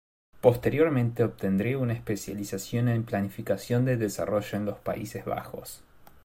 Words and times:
Posteriormente 0.41 1.23
obtendría 1.23 1.77
una 1.77 1.93
especialización 1.93 2.87
en 2.89 3.03
planificación 3.03 3.85
del 3.85 3.99
desarrollo 3.99 4.57
en 4.57 4.65
los 4.65 4.79
Países 4.79 5.23
Bajos. 5.25 5.83